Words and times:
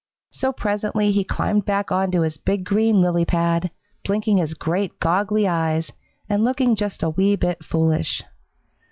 So 0.31 0.51
presently 0.51 1.11
he 1.11 1.23
climbed 1.23 1.65
back 1.65 1.91
on 1.91 2.09
to 2.09 2.21
his 2.23 2.39
big 2.39 2.63
green 2.65 3.01
lily 3.01 3.23
pad, 3.23 3.69
blinking 4.03 4.37
his 4.37 4.55
great, 4.55 4.99
goggly 4.99 5.47
eyes 5.47 5.91
and 6.27 6.43
looking 6.43 6.75
just 6.75 7.03
a 7.03 7.11
wee 7.11 7.35
bit 7.35 7.63
foolish. 7.63 8.23